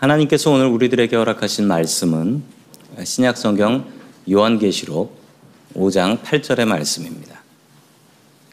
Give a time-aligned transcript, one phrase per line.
[0.00, 2.42] 하나님께서 오늘 우리들에게 허락하신 말씀은
[3.04, 3.84] 신약 성경
[4.30, 5.14] 요한계시록
[5.74, 7.42] 5장 8절의 말씀입니다.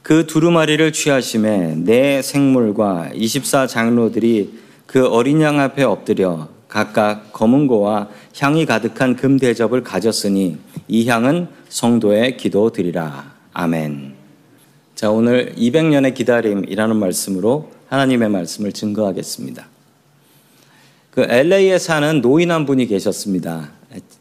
[0.03, 8.09] 그 두루마리를 취하심에 내 생물과 24 장로들이 그 어린 양 앞에 엎드려 각각 검은 고와
[8.37, 10.57] 향이 가득한 금 대접을 가졌으니
[10.89, 13.31] 이 향은 성도의 기도 드리라.
[13.53, 14.15] 아멘.
[14.95, 19.76] 자, 오늘 200년의 기다림이라는 말씀으로 하나님의 말씀을 증거하겠습니다.
[21.17, 23.71] 그 LA에 사는 노인 한 분이 계셨습니다.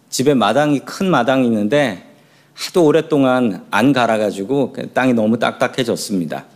[0.09, 2.11] 집에 마당이 큰 마당이 있는데
[2.55, 6.47] 하도 오랫동안 안 갈아가지고 그 땅이 너무 딱딱해졌습니다.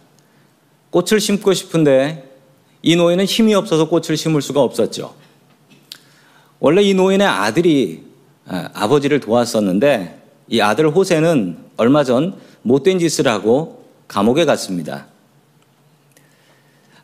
[0.89, 2.33] 꽃을 심고 싶은데
[2.81, 5.15] 이 노인은 힘이 없어서 꽃을 심을 수가 없었죠.
[6.59, 8.05] 원래 이 노인의 아들이
[8.47, 15.05] 아, 아버지를 도왔었는데 이 아들 호세는 얼마 전 못된 짓을 하고 감옥에 갔습니다.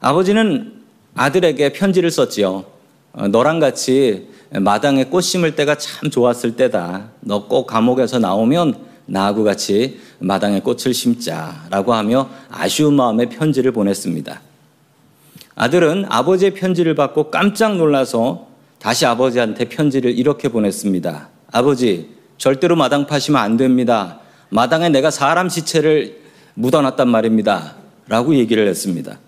[0.00, 2.75] 아버지는 아들에게 편지를 썼지요.
[3.16, 7.10] 어, 너랑 같이 마당에 꽃 심을 때가 참 좋았을 때다.
[7.20, 8.74] 너 꼭 감옥에서 나오면
[9.06, 14.40] 나하고 같이 마당에 꽃을 심자라고 하며 아쉬운 마음에 편지를 보냈습니다.
[15.54, 21.28] 아들은 아버지의 편지를 받고 깜짝 놀라서 다시 아버지한테 편지를 이렇게 보냈습니다.
[21.50, 24.20] 아버지, 절대로 마당 파시면 안 됩니다.
[24.50, 26.20] 마당에 내가 사람 시체를
[26.54, 27.76] 묻어놨단 말입니다.
[28.08, 29.18] 라고 얘기를 했습니다.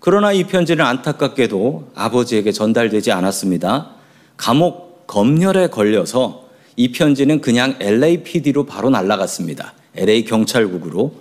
[0.00, 3.90] 그러나 이 편지는 안타깝게도 아버지에게 전달되지 않았습니다.
[4.36, 9.74] 감옥 검열에 걸려서 이 편지는 그냥 LAPD로 바로 날아갔습니다.
[9.96, 11.12] LA 경찰국으로.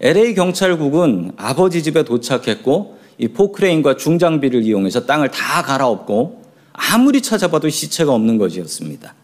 [0.00, 8.12] LA 경찰국은 아버지 집에 도착했고 이 포크레인과 중장비를 이용해서 땅을 다 갈아엎고 아무리 찾아봐도 시체가
[8.12, 9.14] 없는 것이었습니다.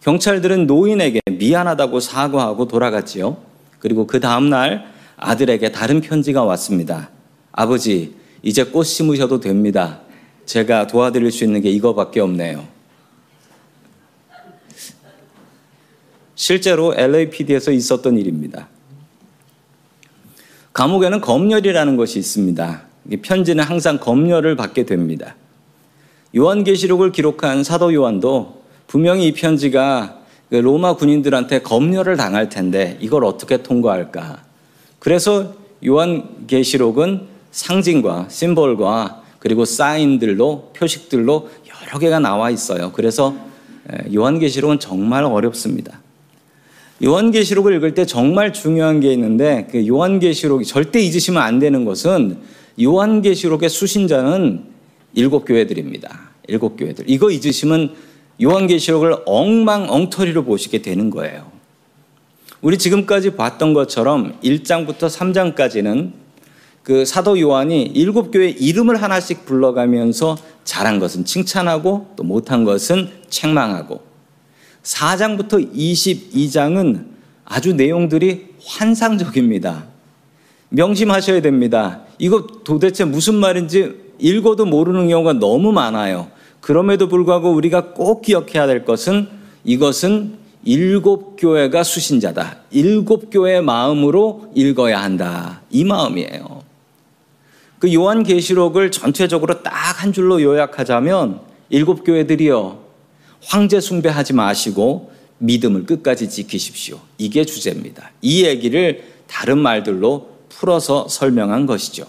[0.00, 3.36] 경찰들은 노인에게 미안하다고 사과하고 돌아갔지요.
[3.80, 7.10] 그리고 그 다음날 아들에게 다른 편지가 왔습니다.
[7.52, 10.00] 아버지, 이제 꽃 심으셔도 됩니다.
[10.46, 12.66] 제가 도와드릴 수 있는 게 이거밖에 없네요.
[16.34, 18.68] 실제로 LAPD에서 있었던 일입니다.
[20.72, 22.82] 감옥에는 검열이라는 것이 있습니다.
[23.22, 25.36] 편지는 항상 검열을 받게 됩니다.
[26.34, 33.62] 요한계시록을 기록한 사도 요한도 분명히 이 편지가 그 로마 군인들한테 검열을 당할 텐데 이걸 어떻게
[33.62, 34.42] 통과할까?
[34.98, 35.54] 그래서
[35.84, 42.92] 요한계시록은 상징과 심볼과 그리고 사인들로 표식들로 여러 개가 나와 있어요.
[42.92, 43.34] 그래서
[44.12, 46.00] 요한계시록은 정말 어렵습니다.
[47.04, 52.38] 요한계시록을 읽을 때 정말 중요한 게 있는데 그 요한계시록이 절대 잊으시면 안 되는 것은
[52.80, 54.64] 요한계시록의 수신자는
[55.14, 56.30] 일곱 교회들입니다.
[56.46, 57.04] 일곱 교회들.
[57.08, 57.94] 이거 잊으시면
[58.40, 61.50] 요한계시록을 엉망엉터리로 보시게 되는 거예요.
[62.60, 66.21] 우리 지금까지 봤던 것처럼 1장부터 3장까지는
[66.82, 74.00] 그 사도 요한이 일곱 교회 이름을 하나씩 불러가면서 잘한 것은 칭찬하고 또 못한 것은 책망하고
[74.82, 77.06] 4장부터 22장은
[77.44, 79.84] 아주 내용들이 환상적입니다.
[80.70, 82.00] 명심하셔야 됩니다.
[82.18, 86.28] 이거 도대체 무슨 말인지 읽어도 모르는 경우가 너무 많아요.
[86.60, 89.28] 그럼에도 불구하고 우리가 꼭 기억해야 될 것은
[89.64, 92.58] 이것은 일곱 교회가 수신자다.
[92.70, 95.60] 일곱 교회의 마음으로 읽어야 한다.
[95.70, 96.62] 이 마음이에요.
[97.82, 99.72] 그 요한계시록을 전체적으로 딱
[100.02, 102.78] 한 줄로 요약하자면 일곱 교회들이요.
[103.44, 106.98] 황제 숭배하지 마시고 믿음을 끝까지 지키십시오.
[107.18, 108.10] 이게 주제입니다.
[108.20, 112.06] 이 얘기를 다른 말들로 풀어서 설명한 것이죠.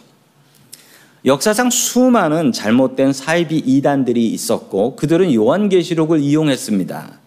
[1.26, 7.20] 역사상 수많은 잘못된 사이비 이단들이 있었고 그들은 요한계시록을 이용했습니다.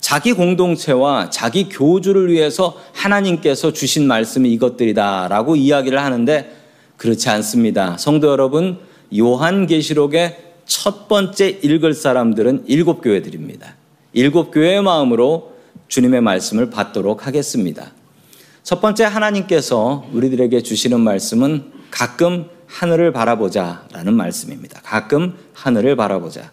[0.00, 6.59] 자기 공동체와 자기 교주를 위해서 하나님께서 주신 말씀이 이것들이다라고 이야기를 하는데
[7.00, 7.96] 그렇지 않습니다.
[7.96, 8.78] 성도 여러분,
[9.16, 13.74] 요한계시록의 첫 번째 읽을 사람들은 일곱 교회들입니다.
[14.12, 15.54] 일곱 교회의 마음으로
[15.88, 17.92] 주님의 말씀을 받도록 하겠습니다.
[18.62, 24.82] 첫 번째 하나님께서 우리들에게 주시는 말씀은 가끔 하늘을 바라보자 라는 말씀입니다.
[24.82, 26.52] 가끔 하늘을 바라보자.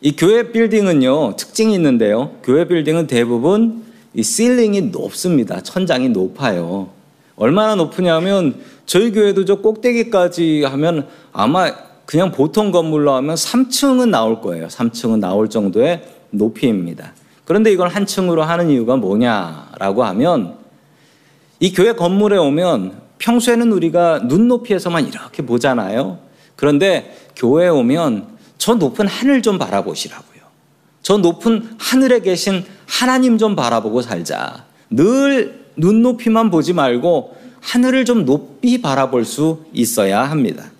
[0.00, 2.38] 이 교회 빌딩은요, 특징이 있는데요.
[2.42, 3.84] 교회 빌딩은 대부분
[4.14, 5.60] 이 실링이 높습니다.
[5.60, 6.88] 천장이 높아요.
[7.36, 11.72] 얼마나 높으냐면 저희 교회도 저 꼭대기까지 하면 아마
[12.06, 14.68] 그냥 보통 건물로 하면 3층은 나올 거예요.
[14.68, 17.12] 3층은 나올 정도의 높이입니다.
[17.44, 20.56] 그런데 이걸 한 층으로 하는 이유가 뭐냐라고 하면
[21.60, 26.18] 이 교회 건물에 오면 평소에는 우리가 눈높이에서만 이렇게 보잖아요.
[26.56, 30.34] 그런데 교회에 오면 저 높은 하늘 좀 바라보시라고요.
[31.02, 34.64] 저 높은 하늘에 계신 하나님 좀 바라보고 살자.
[34.90, 40.70] 늘 눈높이만 보지 말고 하늘을 좀 높이 바라볼 수 있어야 합니다.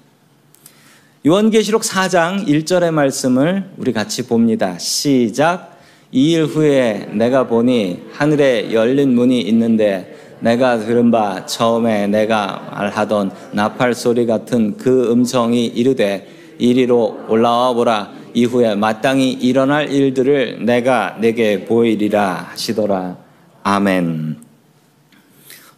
[1.27, 4.79] 요한계시록 4장 1절의 말씀을 우리 같이 봅니다.
[4.79, 5.73] 시작.
[6.13, 13.33] 이 일 후에 내가 보니 하늘에 열린 문이 있는데 내가 들은 바 처음에 내가 말하던
[13.53, 16.29] 나팔 소리 같은 그 음성이 이르되
[16.59, 23.17] 이리로 올라와 보라 이후에 마땅히 일어날 일들을 내가 내게 보이리라 하시더라.
[23.65, 24.44] 아멘.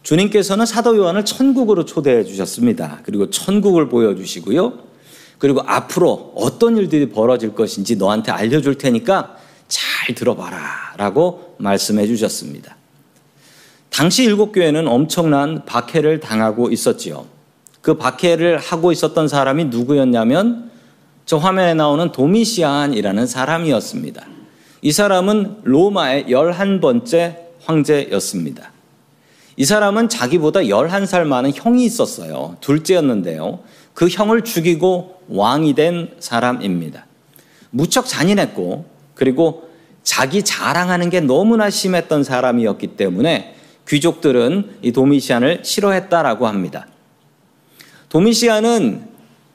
[0.07, 2.99] 주님께서는 사도 요한을 천국으로 초대해 주셨습니다.
[3.03, 4.79] 그리고 천국을 보여주시고요.
[5.37, 9.35] 그리고 앞으로 어떤 일들이 벌어질 것인지 너한테 알려줄 테니까
[9.67, 10.93] 잘 들어봐라.
[10.95, 12.77] 라고 말씀해 주셨습니다.
[13.89, 17.25] 당시 일곱 교회는 엄청난 박해를 당하고 있었지요.
[17.81, 20.71] 그 박해를 하고 있었던 사람이 누구였냐면
[21.25, 24.25] 저 화면에 나오는 도미시안이라는 사람이었습니다.
[24.83, 28.76] 이 사람은 로마의 11번째 황제였습니다.
[29.59, 32.57] 이 사람은 자기보다 11살 많은 형이 있었어요.
[32.61, 33.59] 둘째였는데요.
[33.95, 37.07] 그 형을 죽이고 왕이 된 사람입니다.
[37.71, 39.67] 무척 잔인했고, 그리고
[40.03, 43.55] 자기 자랑하는 게 너무나 심했던 사람이었기 때문에
[43.87, 46.87] 귀족들은 이 도미시안을 싫어했다라고 합니다.
[48.09, 49.07] 도미시안은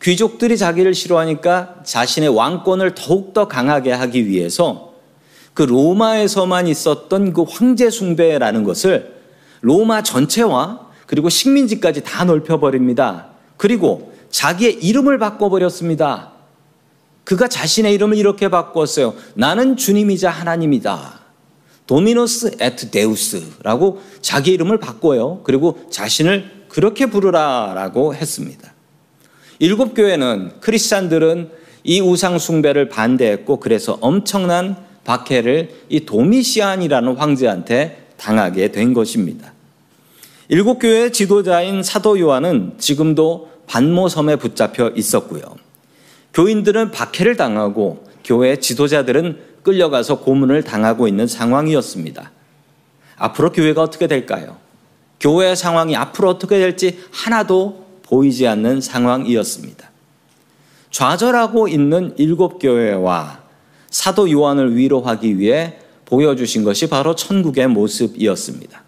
[0.03, 4.95] 귀족들이 자기를 싫어하니까 자신의 왕권을 더욱더 강하게 하기 위해서
[5.55, 9.22] 그 로마에서만 있었던 그 황제 숭배라는 것을
[9.63, 13.29] 로마 전체와 그리고 식민지까지 다 넓혀버립니다.
[13.57, 16.33] 그리고 자기의 이름을 바꿔버렸습니다.
[17.25, 19.15] 그가 자신의 이름을 이렇게 바꿨어요.
[19.35, 21.21] 나는 주님이자 하나님이다.
[21.87, 25.43] 도미노스 에트 데우스라고 자기 이름을 바꿔요.
[25.45, 28.73] 그리고 자신을 그렇게 부르라라고 했습니다.
[29.59, 31.51] 일곱 교회는 크리스찬들은
[31.85, 39.52] 이 우상 숭배를 반대했고 그래서 엄청난 박해를 이 도미시안이라는 황제한테 당하게 된 것입니다.
[40.53, 45.41] 일곱 교회의 지도자인 사도 요한은 지금도 반모섬에 붙잡혀 있었고요.
[46.35, 52.33] 교인들은 박해를 당하고 교회 지도자들은 끌려가서 고문을 당하고 있는 상황이었습니다.
[53.17, 54.59] 앞으로 교회가 어떻게 될까요?
[55.21, 59.91] 교회의 상황이 앞으로 어떻게 될지 하나도 보이지 않는 상황이었습니다.
[60.91, 63.41] 좌절하고 있는 일곱 교회와
[63.89, 68.82] 사도 요한을 위로하기 위해 보여주신 것이 바로 천국의 모습이었습니다.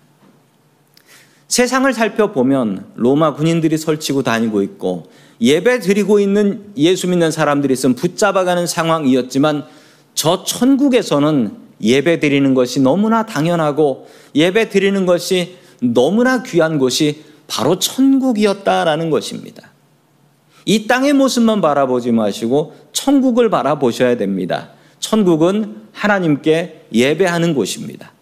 [1.55, 5.05] 세상을 살펴보면 로마 군인들이 설치고 다니고 있고
[5.41, 9.65] 예배 드리고 있는 예수 믿는 사람들이 있으면 붙잡아가는 상황이었지만
[10.15, 19.11] 저 천국에서는 예배 드리는 것이 너무나 당연하고 예배 드리는 것이 너무나 귀한 곳이 바로 천국이었다라는
[19.11, 19.71] 것입니다.
[20.67, 24.71] 이 땅의 모습만 바라보지 마시고 천국을 바라보셔야 됩니다.
[24.99, 28.14] 천국은 하나님께 예배하는 곳입니다.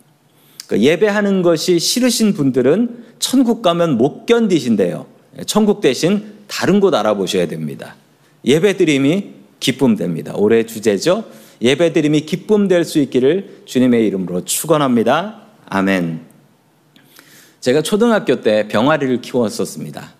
[0.66, 5.06] 그 예배하는 것이 싫으신 분들은 천국 가면 못 견디신대요.
[5.46, 7.96] 천국 대신 다른 곳 알아보셔야 됩니다.
[8.44, 9.30] 예배 드림이
[9.60, 10.32] 기쁨 됩니다.
[10.36, 11.24] 올해 주제죠.
[11.60, 15.42] 예배 드림이 기쁨 될 수 있기를 주님의 이름으로 축원합니다.
[15.68, 16.20] 아멘.
[17.60, 20.12] 제가 초등학교 때 병아리를 키웠었습니다.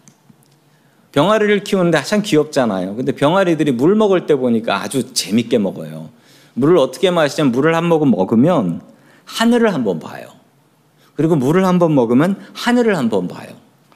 [1.11, 2.95] 병아리를 키우는데 참 귀엽잖아요.
[2.97, 6.09] 근데 병아리들이 물 먹을 때 보니까 아주 재밌게 먹어요.
[6.55, 8.81] 물을 어떻게 마시냐면 물을 한 모금 먹으면
[9.25, 10.27] 하늘을 한번 봐요.
[11.15, 13.49] 그리고 물을 한 번 먹으면 하늘을 한 번 봐요.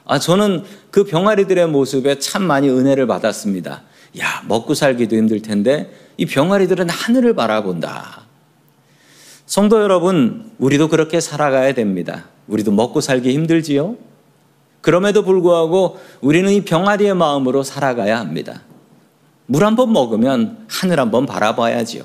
[0.05, 3.81] 아, 저는 그 병아리들의 모습에 참 많이 은혜를 받았습니다.
[4.19, 8.21] 야, 먹고 살기도 힘들 텐데 이 병아리들은 하늘을 바라본다.
[9.45, 12.25] 성도 여러분, 우리도 그렇게 살아가야 됩니다.
[12.47, 13.95] 우리도 먹고 살기 힘들지요?
[14.81, 18.61] 그럼에도 불구하고 우리는 이 병아리의 마음으로 살아가야 합니다.
[19.47, 22.03] 물 한 번 먹으면 하늘 한 번 바라봐야지요.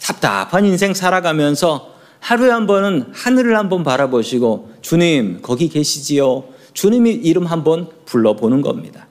[0.00, 1.91] 답답한 인생 살아가면서
[2.22, 6.44] 하루에 한 번은 하늘을 한번 바라보시고 주님 거기 계시지요.
[6.72, 9.08] 주님의 이름 한번 불러보는 겁니다.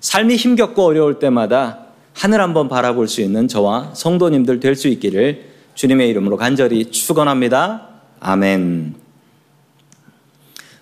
[0.00, 6.10] 삶이 힘겹고 어려울 때마다 하늘 한번 바라볼 수 있는 저와 성도님들 될 수 있기를 주님의
[6.10, 7.88] 이름으로 간절히 축원합니다.
[8.20, 8.94] 아멘.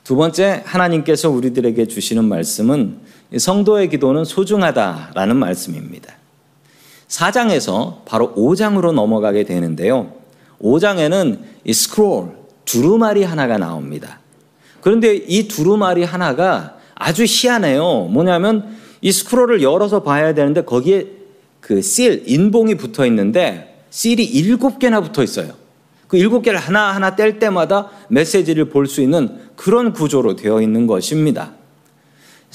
[0.03, 2.99] 두 번째 하나님께서 우리들에게 주시는 말씀은
[3.39, 6.13] 성도의 기도는 소중하다라는 말씀입니다.
[7.07, 10.26] 4장에서 바로 5장으로 넘어가게 되는데요.
[10.63, 12.31] 5장에는 이 스크롤,
[12.65, 14.21] 두루마리 하나가 나옵니다.
[14.81, 18.09] 그런데 이 두루마리 하나가 아주 희한해요.
[18.11, 21.07] 뭐냐면 이 스크롤을 열어서 봐야 되는데 거기에
[21.61, 25.53] 그 실, 인봉이 붙어 있는데 실이 일곱 개나 붙어 있어요.
[26.07, 31.53] 그 일곱 개를 하나하나 뗄 때마다 메시지를 볼 수 있는 그런 구조로 되어 있는 것입니다.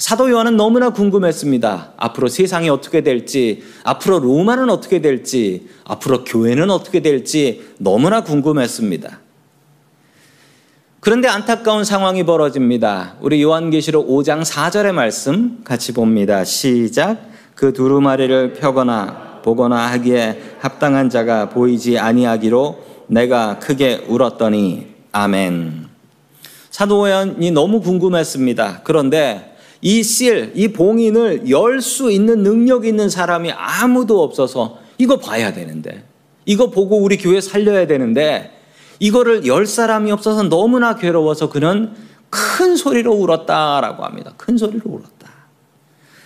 [0.02, 1.92] 사도 요한은 너무나 궁금했습니다.
[1.96, 9.20] 앞으로 세상이 어떻게 될지, 앞으로 로마는 어떻게 될지, 앞으로 교회는 어떻게 될지 너무나 궁금했습니다.
[10.98, 13.14] 그런데 안타까운 상황이 벌어집니다.
[13.20, 16.42] 우리 요한계시록 5장 4절의 말씀 같이 봅니다.
[16.42, 17.24] 시작.
[17.54, 25.86] 그 두루마리를 펴거나 보거나 하기에 합당한 자가 보이지 아니하기로 내가 크게 울었더니 아멘.
[26.72, 28.80] 사도연이 너무 궁금했습니다.
[28.82, 29.51] 그런데
[29.82, 36.04] 이 실, 이 봉인을 열 수 있는 능력 있는 사람이 아무도 없어서 이거 봐야 되는데,
[36.46, 38.52] 이거 보고 우리 교회 살려야 되는데,
[39.00, 41.92] 이거를 열 사람이 없어서 너무나 괴로워서 그는
[42.30, 44.32] 큰 소리로 울었다라고 합니다.
[44.36, 45.30] 큰 소리로 울었다.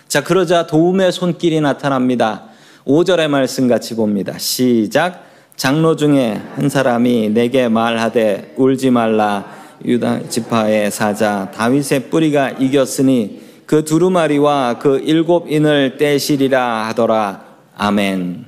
[0.07, 2.45] 자, 그러자 도움의 손길이 나타납니다.
[2.85, 4.37] 5절의 말씀 같이 봅니다.
[4.37, 5.25] 시작.
[5.55, 9.51] 장로 중에 한 사람이 내게 말하되 울지 말라
[9.83, 17.43] 유다 지파의 사자 다윗의 뿌리가 이겼으니 그 두루마리와 그 일곱 인을 떼시리라 하더라.
[17.75, 18.45] 아멘.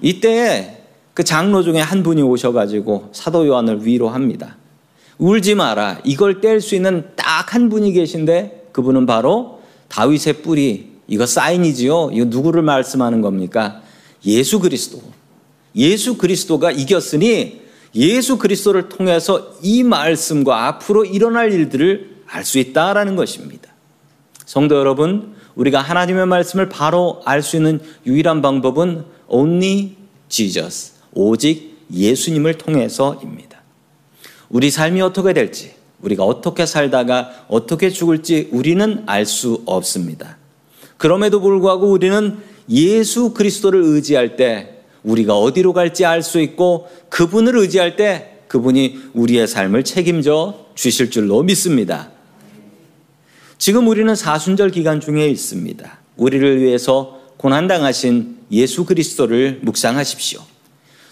[0.00, 4.56] 이때에 그 장로 중에 한 분이 오셔가지고 사도 요한을 위로합니다.
[5.18, 6.00] 울지 마라.
[6.04, 10.94] 이걸 뗄 수 있는 딱 한 분이 계신데 그분은 바로 다윗의 뿌리.
[11.06, 12.10] 이거 사인이지요.
[12.12, 13.82] 이거 누구를 말씀하는 겁니까?
[14.24, 15.02] 예수 그리스도.
[15.76, 17.60] 예수 그리스도가 이겼으니
[17.94, 23.73] 예수 그리스도를 통해서 이 말씀과 앞으로 일어날 일들을 알 수 있다라는 것입니다.
[24.46, 29.92] 성도 여러분, 우리가 하나님의 말씀을 바로 알 수 있는 유일한 방법은 only
[30.28, 33.62] Jesus, 오직 예수님을 통해서입니다.
[34.50, 35.72] 우리 삶이 어떻게 될지,
[36.02, 40.36] 우리가 어떻게 살다가 어떻게 죽을지 우리는 알 수 없습니다.
[40.98, 47.96] 그럼에도 불구하고 우리는 예수 그리스도를 의지할 때 우리가 어디로 갈지 알 수 있고 그분을 의지할
[47.96, 52.10] 때 그분이 우리의 삶을 책임져 주실 줄로 믿습니다.
[53.58, 55.98] 지금 우리는 사순절 기간 중에 있습니다.
[56.16, 60.40] 우리를 위해서 고난당하신 예수 그리스도를 묵상하십시오.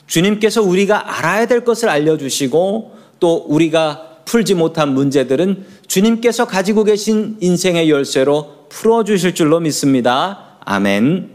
[0.06, 7.90] 주님께서 우리가 알아야 될 것을 알려주시고 또 우리가 풀지 못한 문제들은 주님께서 가지고 계신 인생의
[7.90, 10.56] 열쇠로 풀어주실 줄로 믿습니다.
[10.64, 11.30] 아멘.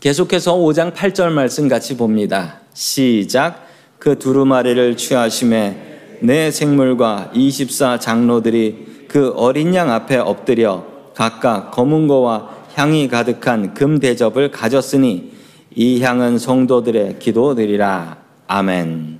[0.00, 2.60] 계속해서 5장 8절 말씀 같이 봅니다.
[2.74, 3.66] 시작.
[3.98, 12.50] 그 두루마리를 취하심에 내 생물과 24 장로들이 그 어린 양 앞에 엎드려 각각 검은 거와
[12.74, 15.32] 향이 가득한 금 대접을 가졌으니
[15.74, 18.18] 이 향은 성도들의 기도들이라.
[18.46, 19.18] 아멘.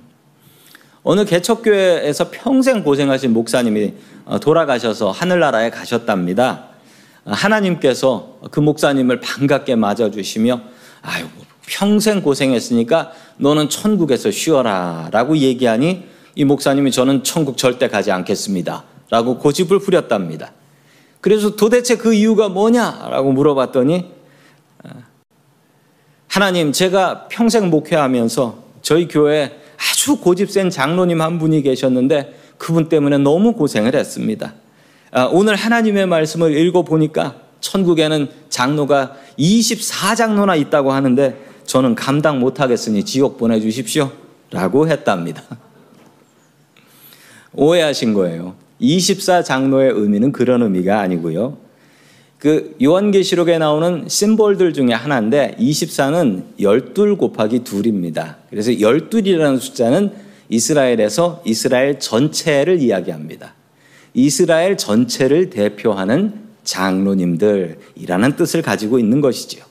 [1.01, 6.65] 어느 개척교회에서 평생 고생하신 목사님이 어, 돌아가셔서 하늘나라에 가셨답니다.
[7.25, 10.61] 하나님께서 그 목사님을 반갑게 맞아주시며
[11.01, 11.25] 아유
[11.65, 19.37] 평생 고생했으니까 너는 천국에서 쉬어라 라고 얘기하니 이 목사님이 저는 천국 절대 가지 않겠습니다 라고
[19.37, 20.51] 고집을 부렸답니다.
[21.21, 24.11] 그래서 도대체 그 이유가 뭐냐라고 물어봤더니
[24.83, 24.89] 아,
[26.27, 33.53] 하나님 제가 평생 목회하면서 저희 교회에 아주 고집센 장로님 한 분이 계셨는데 그분 때문에 너무
[33.53, 34.53] 고생을 했습니다.
[35.11, 44.11] 아, 오늘 하나님의 말씀을 읽어보니까 천국에는 장로가 24장로나 있다고 하는데 저는 감당 못하겠으니 지옥 보내주십시오.
[44.51, 45.43] 라고 했답니다.
[47.53, 48.55] 오해하신 거예요.
[48.81, 51.57] 24장로의 의미는 그런 의미가 아니고요.
[52.39, 58.35] 그 요한계시록에 나오는 심볼들 중에 하나인데 24는 12 곱하기 2입니다.
[58.49, 60.11] 그래서 12이라는 숫자는
[60.49, 63.53] 이스라엘에서 이스라엘 전체를 이야기합니다.
[64.13, 69.63] 이스라엘 전체를 대표하는 장로님들이라는 뜻을 가지고 있는 것이지요.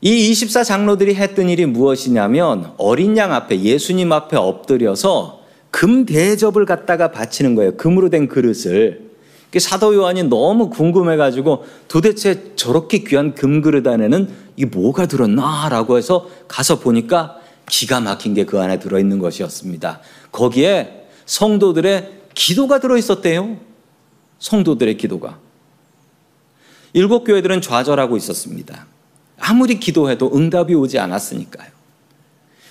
[0.00, 5.45] 이 24장로들이 했던 일이 무엇이냐면 어린 양 앞에 예수님 앞에 엎드려서
[5.76, 7.76] 금 대접을 갖다가 바치는 거예요.
[7.76, 9.10] 금으로 된 그릇을.
[9.58, 16.78] 사도 요한이 너무 궁금해가지고 도대체 저렇게 귀한 금 그릇 안에는 이게 뭐가 들었나라고 해서 가서
[16.78, 17.36] 보니까
[17.68, 20.00] 기가 막힌 게 그 안에 들어있는 것이었습니다.
[20.32, 23.58] 거기에 성도들의 기도가 들어 있었대요.
[24.38, 25.38] 성도들의 기도가.
[26.94, 28.86] 일곱 교회들은 좌절하고 있었습니다.
[29.38, 31.75] 아무리 기도해도 응답이 오지 않았으니까요.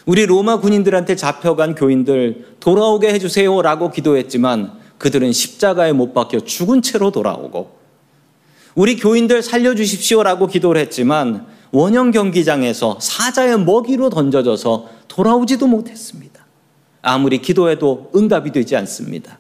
[0.06, 7.76] 우리 로마 군인들한테 잡혀간 교인들 돌아오게 해주세요라고 기도했지만 그들은 십자가에 못 박혀 죽은 채로 돌아오고
[8.76, 16.46] 우리 교인들 살려주십시오라고 기도를 했지만 원형 경기장에서 사자의 먹이로 던져져서 돌아오지도 못했습니다.
[17.02, 19.40] 아무리 기도해도 응답이 되지 않습니다.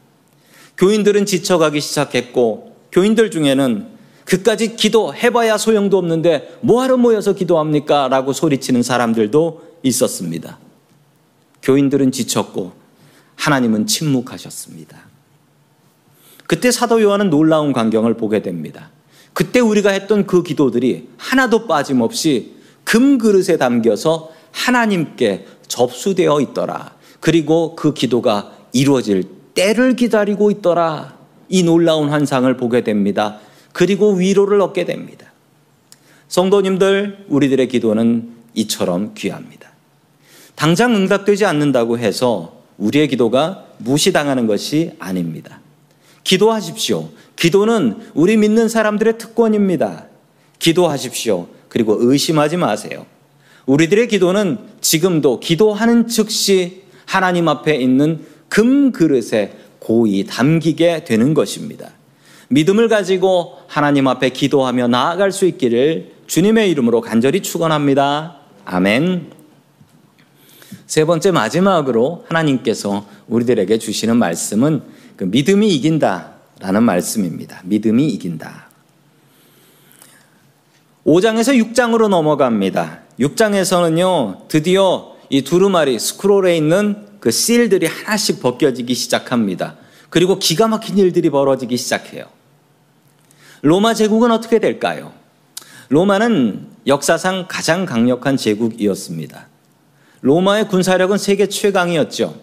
[0.78, 3.95] 교인들은 지쳐가기 시작했고 교인들 중에는
[4.26, 8.08] 그까지 기도해봐야 소용도 없는데 뭐하러 모여서 기도합니까?
[8.08, 10.58] 라고 소리치는 사람들도 있었습니다.
[11.62, 12.74] 교인들은 지쳤고
[13.36, 14.98] 하나님은 침묵하셨습니다.
[16.48, 18.90] 그때 사도 요한은 놀라운 광경을 보게 됩니다.
[19.34, 26.96] 그때 우리가 했던 그 기도들이 하나도 빠짐없이 금 그릇에 담겨서 하나님께 접수되어 있더라.
[27.20, 31.16] 그리고 그 기도가 이루어질 때를 기다리고 있더라.
[31.50, 33.40] 이 놀라운 환상을 보게 됩니다.
[33.76, 35.34] 그리고 위로를 얻게 됩니다.
[36.30, 39.70] 성도님들, 우리들의 기도는 이처럼 귀합니다.
[40.56, 45.60] 당장 응답되지 않는다고 해서 우리의 기도가 무시당하는 것이 아닙니다.
[46.24, 47.10] 기도하십시오.
[47.36, 50.06] 기도는 우리 믿는 사람들의 특권입니다.
[50.58, 51.50] 기도하십시오.
[51.68, 53.06] 그리고 의심하지 마세요.
[53.66, 61.95] 우리들의 기도는 지금도 기도하는 즉시 하나님 앞에 있는 금 그릇에 고이 담기게 되는 것입니다.
[62.56, 68.38] 믿음을 가지고 하나님 앞에 기도하며 나아갈 수 있기를 주님의 이름으로 간절히 축원합니다.
[68.64, 69.32] 아멘.
[70.88, 74.84] 세 번째 마지막으로 하나님께서 우리들에게 주시는 말씀은
[75.18, 77.60] 그 믿음이 이긴다라는 말씀입니다.
[77.66, 78.70] 믿음이 이긴다.
[81.06, 83.02] 5장에서 6장으로 넘어갑니다.
[83.20, 89.76] 6장에서는요, 드디어 이 두루마리 스크롤에 있는 그 실들이 하나씩 벗겨지기 시작합니다.
[90.10, 92.35] 그리고 기가 막힌 일들이 벌어지기 시작해요.
[93.66, 95.12] 로마 제국은 어떻게 될까요?
[95.90, 99.48] 로마는 역사상 가장 강력한 제국이었습니다.
[100.22, 102.36] 로마의 군사력은 세계 최강이었죠.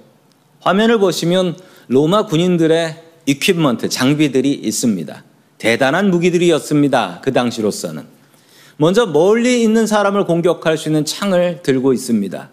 [0.59, 5.23] 화면을 보시면 로마 군인들의 이퀴먼트, 장비들이 있습니다.
[5.59, 7.21] 대단한 무기들이었습니다.
[7.23, 8.02] 그 당시로서는.
[8.76, 12.50] 먼저 멀리 있는 사람을 공격할 수 있는 창을 들고 있습니다.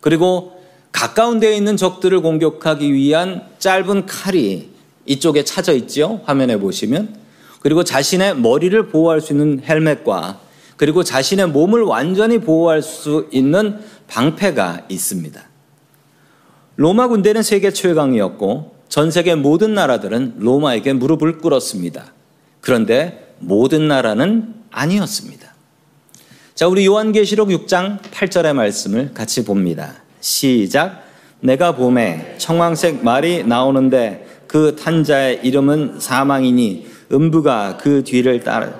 [0.00, 0.60] 그리고
[0.90, 4.70] 가까운 데에 있는 적들을 공격하기 위한 짧은 칼이
[5.06, 6.20] 이쪽에 차져 있죠.
[6.24, 7.27] 화면에 보시면.
[7.60, 10.40] 그리고 자신의 머리를 보호할 수 있는 헬멧과
[10.76, 15.42] 그리고 자신의 몸을 완전히 보호할 수 있는 방패가 있습니다.
[16.76, 22.12] 로마 군대는 세계 최강이었고 전 세계 모든 나라들은 로마에게 무릎을 꿇었습니다.
[22.60, 25.54] 그런데 모든 나라는 아니었습니다.
[26.54, 29.94] 자, 우리 요한계시록 6장 8절의 말씀을 같이 봅니다.
[30.20, 31.04] 시작.
[31.40, 38.72] 내가 봄에 청황색 말이 나오는데 그 탄자의 이름은 사망이니 음부가 그 뒤를 따라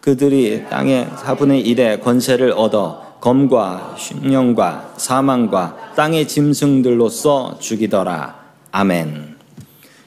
[0.00, 8.38] 그들이 땅의 4분의 1의 권세를 얻어 검과 흉령과 사망과 땅의 짐승들로서 죽이더라.
[8.70, 9.36] 아멘.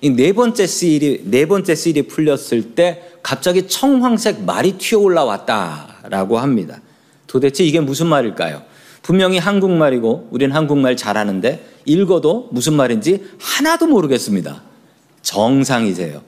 [0.01, 6.81] 이 네 번째 시일이 네 번째 시일이 풀렸을 때 갑자기 청황색 말이 튀어 올라왔다라고 합니다.
[7.27, 8.63] 도대체 이게 무슨 말일까요?
[9.03, 14.63] 분명히 한국말이고 우리는 한국말 잘하는데 읽어도 무슨 말인지 하나도 모르겠습니다.
[15.21, 16.21] 정상이세요.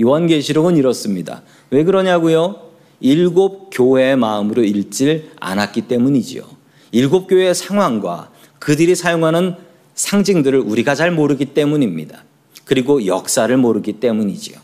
[0.00, 1.42] 요한계시록은 이렇습니다.
[1.70, 2.66] 왜 그러냐고요?
[3.00, 6.44] 일곱 교회의 마음으로 읽질 않았기 때문이지요.
[6.92, 9.56] 일곱 교회의 상황과 그들이 사용하는
[9.94, 12.24] 상징들을 우리가 잘 모르기 때문입니다.
[12.64, 14.58] 그리고 역사를 모르기 때문이지요.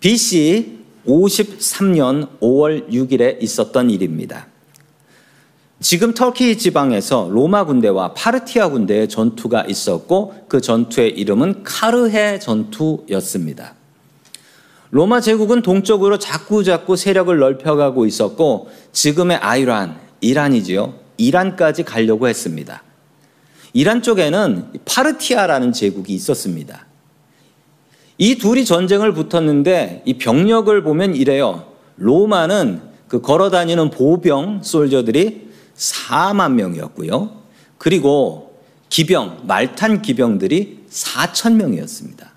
[0.00, 4.46] BC 53년 5월 6일에 있었던 일입니다.
[5.80, 13.74] 지금 터키 지방에서 로마 군대와 파르티아 군대의 전투가 있었고 그 전투의 이름은 카르헤 전투였습니다.
[14.92, 20.94] 로마 제국은 동쪽으로 자꾸자꾸 세력을 넓혀가고 있었고 지금의 아이란, 이란이지요.
[21.16, 22.82] 이란까지 가려고 했습니다.
[23.72, 26.86] 이란 쪽에는 파르티아라는 제국이 있었습니다.
[28.18, 31.72] 이 둘이 전쟁을 붙었는데 이 병력을 보면 이래요.
[31.96, 37.40] 로마는 그 걸어 다니는 보병 솔저들이 4만 명이었고요.
[37.78, 42.31] 그리고 기병, 말탄 기병들이 4천 명이었습니다.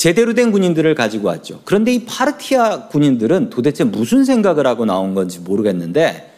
[0.00, 1.60] 제대로 된 군인들을 가지고 왔죠.
[1.66, 6.32] 그런데 이 파르티아 군인들은 도대체 무슨 생각을 하고 나온 건지 모르겠는데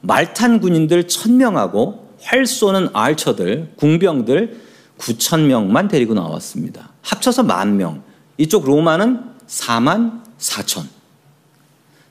[0.00, 4.60] 말탄 군인들 1000명하고 활 쏘는 알처들, 궁병들
[4.98, 6.90] 9천명만 데리고 나왔습니다.
[7.02, 8.02] 합쳐서 만 명.
[8.36, 10.82] 이쪽 로마는 4만 4천.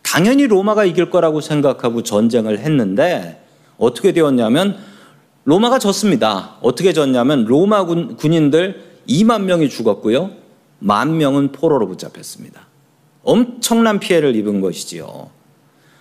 [0.04, 3.46] 당연히 로마가 이길 거라고 생각하고 전쟁을 했는데
[3.78, 4.78] 어떻게 되었냐면
[5.44, 6.56] 로마가 졌습니다.
[6.62, 10.43] 어떻게 졌냐면 로마 군, 군인들 2만 명이 죽었고요.
[10.84, 12.68] 만 명은 포로로 붙잡혔습니다.
[13.24, 15.30] 엄청난 피해를 입은 것이지요.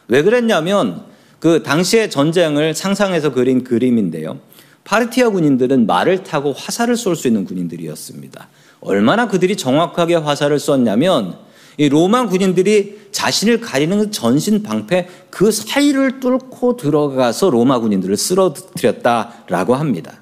[0.08, 1.04] 왜 그랬냐면
[1.38, 4.40] 그 당시의 전쟁을 상상해서 그린 그림인데요.
[4.84, 8.48] 파르티아 군인들은 말을 타고 화살을 쏠 수 있는 군인들이었습니다.
[8.80, 11.38] 얼마나 그들이 정확하게 화살을 쐈냐면
[11.78, 19.76] 이 로마 군인들이 자신을 가리는 그 전신 방패 그 사이를 뚫고 들어가서 로마 군인들을 쓰러뜨렸다라고
[19.76, 20.21] 합니다.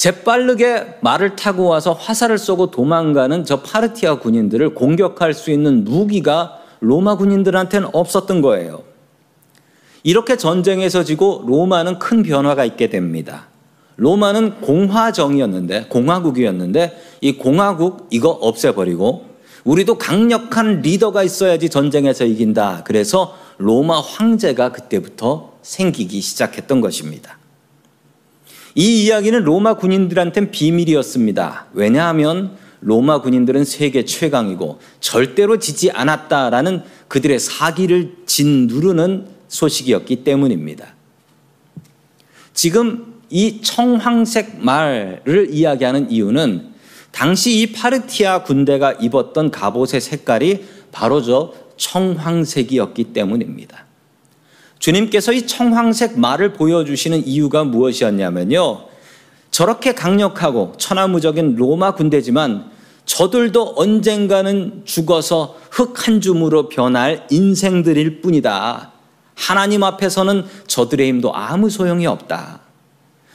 [0.00, 7.16] 재빠르게 말을 타고 와서 화살을 쏘고 도망가는 저 파르티아 군인들을 공격할 수 있는 무기가 로마
[7.16, 8.82] 군인들한테는 없었던 거예요.
[10.02, 13.48] 이렇게 전쟁에서 지고 로마는 큰 변화가 있게 됩니다.
[13.96, 19.26] 로마는 공화정이었는데 공화국이었는데 이 공화국 이거 없애버리고
[19.64, 22.84] 우리도 강력한 리더가 있어야지 전쟁에서 이긴다.
[22.84, 27.39] 그래서 로마 황제가 그때부터 생기기 시작했던 것입니다.
[28.74, 31.66] 이 이야기는 로마 군인들한테는 비밀이었습니다.
[31.72, 40.94] 왜냐하면 로마 군인들은 세계 최강이고 절대로 지지 않았다라는 그들의 사기를 짓누르는 소식이었기 때문입니다.
[42.54, 46.70] 지금 이 청황색 말을 이야기하는 이유는
[47.12, 53.89] 당시 이 파르티아 군대가 입었던 갑옷의 색깔이 바로 저 청황색이었기 때문입니다.
[54.80, 58.86] 주님께서 이 청황색 말을 보여주시는 이유가 무엇이었냐면요.
[59.50, 62.70] 저렇게 강력하고 천하무적인 로마 군대지만
[63.04, 68.92] 저들도 언젠가는 죽어서 흙 한 줌으로 변할 인생들일 뿐이다.
[69.34, 72.60] 하나님 앞에서는 저들의 힘도 아무 소용이 없다.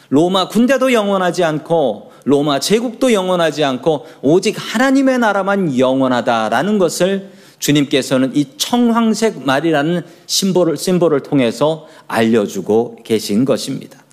[0.10, 7.31] 로마 군대도 영원하지 않고 로마 제국도 영원하지 않고 오직 하나님의 나라만 영원하다라는 것을
[7.65, 14.04] 주님께서는 이 청황색 말이라는 심볼을, 심볼을 통해서 알려주고 계신 것입니다.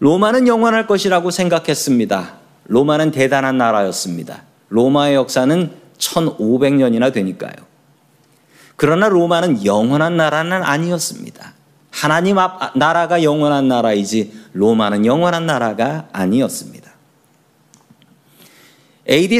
[0.00, 2.32] 로마는 영원할 것이라고 생각했습니다.
[2.64, 4.42] 로마는 대단한 나라였습니다.
[4.70, 7.54] 로마의 역사는 1500년이나 되니까요.
[8.74, 11.54] 그러나 로마는 영원한 나라는 아니었습니다.
[11.92, 16.90] 하나님 앞 나라가 영원한 나라이지 로마는 영원한 나라가 아니었습니다.
[19.08, 19.38] AD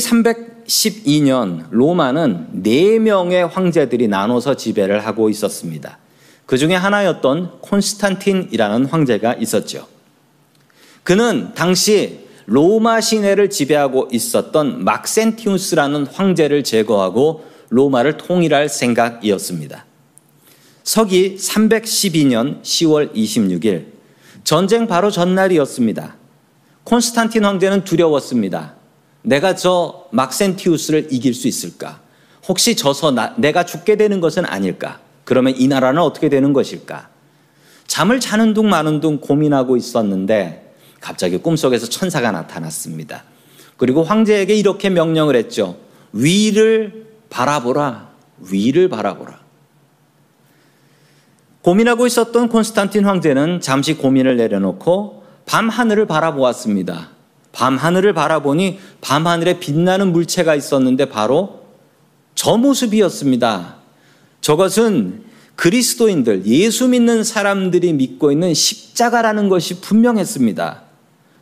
[0.71, 5.99] 312년 로마는 4명의 황제들이 나눠서 지배를 하고 있었습니다.
[6.47, 9.87] 그 중에 하나였던 콘스탄틴이라는 황제가 있었죠.
[11.03, 19.87] 그는 당시 로마 시내를 지배하고 있었던 막센티우스라는 황제를 제거하고 로마를 통일할 생각이었습니다.
[20.83, 23.87] 서기 312년 10월 26일
[24.43, 26.17] 전쟁 바로 전날이었습니다.
[26.83, 28.80] 콘스탄틴 황제는 두려웠습니다.
[29.23, 32.01] 내가 저 막센티우스를 이길 수 있을까?
[32.49, 35.01] 혹시 져서 나, 내가 죽게 되는 것은 아닐까?
[35.25, 37.09] 그러면 이 나라는 어떻게 되는 것일까?
[37.87, 43.25] 잠을 자는 둥 마는 둥 고민하고 있었는데 갑자기 꿈속에서 천사가 나타났습니다.
[43.77, 45.77] 그리고 황제에게 이렇게 명령을 했죠.
[46.13, 48.11] 위를 바라보라.
[48.51, 49.41] 위를 바라보라.
[51.63, 57.11] 고민하고 있었던 콘스탄틴 황제는 잠시 고민을 내려놓고 밤 하늘을 바라보았습니다.
[57.53, 61.65] 밤 하늘을 바라보니 밤 하늘에 빛나는 물체가 있었는데 바로
[62.35, 63.77] 저 모습이었습니다.
[64.41, 65.25] 저것은
[65.57, 70.83] 그리스도인들, 예수 믿는 사람들이 믿고 있는 십자가라는 것이 분명했습니다.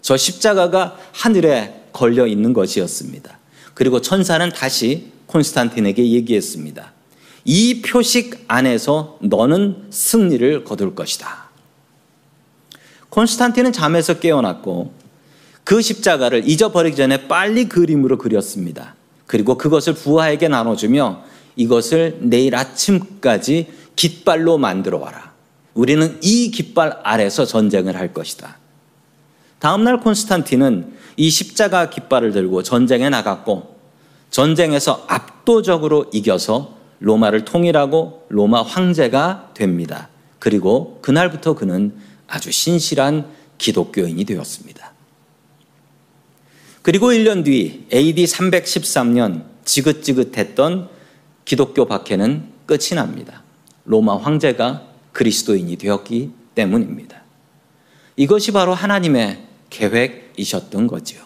[0.00, 3.38] 저 십자가가 하늘에 걸려 있는 것이었습니다.
[3.74, 6.92] 그리고 천사는 다시 콘스탄틴에게 얘기했습니다.
[7.44, 11.48] 이 표식 안에서 너는 승리를 거둘 것이다.
[13.10, 14.92] 콘스탄틴은 잠에서 깨어났고
[15.68, 18.94] 그 십자가를 잊어버리기 전에 빨리 그림으로 그렸습니다.
[19.26, 21.24] 그리고 그것을 부하에게 나눠주며
[21.56, 25.34] 이것을 내일 아침까지 깃발로 만들어 와라.
[25.74, 28.56] 우리는 이 깃발 아래서 전쟁을 할 것이다.
[29.58, 33.76] 다음날 콘스탄틴은 이 십자가 깃발을 들고 전쟁에 나갔고
[34.30, 40.08] 전쟁에서 압도적으로 이겨서 로마를 통일하고 로마 황제가 됩니다.
[40.38, 41.92] 그리고 그날부터 그는
[42.26, 43.26] 아주 신실한
[43.58, 44.96] 기독교인이 되었습니다.
[46.88, 50.88] 그리고 1년 뒤 AD 313년 지긋지긋했던
[51.44, 53.42] 기독교 박해는 끝이 납니다.
[53.84, 57.24] 로마 황제가 그리스도인이 되었기 때문입니다.
[58.16, 61.20] 이것이 바로 하나님의 계획이셨던 거지요.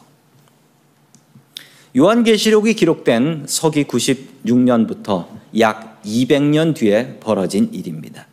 [1.96, 5.29] 요한계시록이 기록된 서기 96년부터
[5.61, 8.27] 약 200년 뒤에 벌어진 일입니다.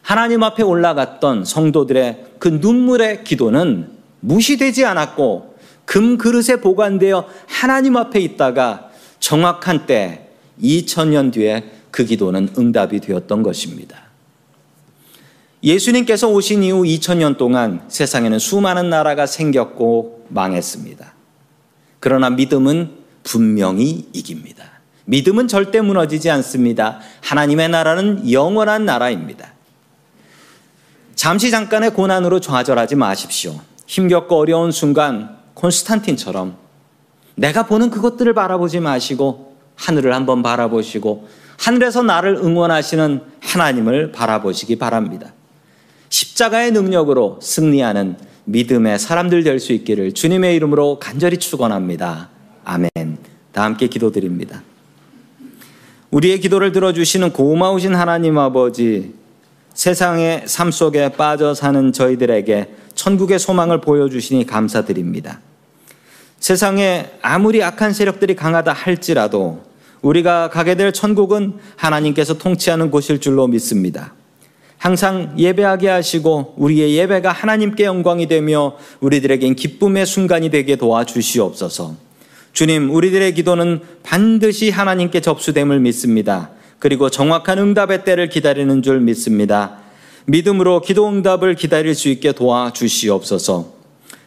[0.00, 5.49] 하나님 앞에 올라갔던 성도들의 그 눈물의 기도는 무시되지 않았고
[5.90, 10.28] 금 그릇에 보관되어 하나님 앞에 있다가 정확한 때
[10.62, 13.98] 2000년 뒤에 그 기도는 응답이 되었던 것입니다.
[15.64, 21.12] 예수님께서 오신 이후 2000년 동안 세상에는 수많은 나라가 생겼고 망했습니다.
[21.98, 22.92] 그러나 믿음은
[23.24, 24.62] 분명히 이깁니다.
[25.06, 27.00] 믿음은 절대 무너지지 않습니다.
[27.22, 29.54] 하나님의 나라는 영원한 나라입니다.
[31.16, 33.58] 잠시 잠깐의 고난으로 좌절하지 마십시오.
[33.88, 36.56] 힘겹고 어려운 순간 콘스탄틴처럼
[37.36, 45.32] 내가 보는 그것들을 바라보지 마시고 하늘을 한번 바라보시고 하늘에서 나를 응원하시는 하나님을 바라보시기 바랍니다.
[46.08, 52.30] 십자가의 능력으로 승리하는 믿음의 사람들 될 수 있기를 주님의 이름으로 간절히 축원합니다.
[52.64, 52.90] 아멘.
[53.52, 54.62] 다 함께 기도드립니다.
[56.10, 59.14] 우리의 기도를 들어주시는 고마우신 하나님 아버지,
[59.74, 65.40] 세상의 삶 속에 빠져 사는 저희들에게 천국의 소망을 보여주시니 감사드립니다.
[66.40, 69.62] 세상에 아무리 악한 세력들이 강하다 할지라도
[70.00, 74.14] 우리가 가게 될 천국은 하나님께서 통치하는 곳일 줄로 믿습니다.
[74.78, 81.96] 항상 예배하게 하시고 우리의 예배가 하나님께 영광이 되며 우리들에겐 기쁨의 순간이 되게 도와주시옵소서.
[82.54, 86.50] 주님, 우리들의 기도는 반드시 하나님께 접수됨을 믿습니다.
[86.78, 89.76] 그리고 정확한 응답의 때를 기다리는 줄 믿습니다.
[90.24, 93.79] 믿음으로 기도 응답을 기다릴 수 있게 도와주시옵소서.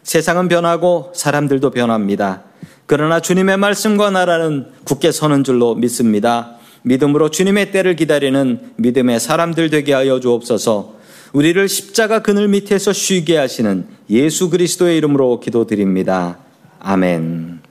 [0.04, 2.44] 세상은 변하고 사람들도 변합니다.
[2.86, 6.58] 그러나 주님의 말씀과 나라는 굳게 서는 줄로 믿습니다.
[6.84, 10.96] 믿음으로 주님의 때를 기다리는 믿음의 사람들 되게 하여 주옵소서.
[11.32, 16.38] 우리를 십자가 그늘 밑에서 쉬게 하시는 예수 그리스도의 이름으로 기도드립니다.
[16.80, 17.63] 아멘.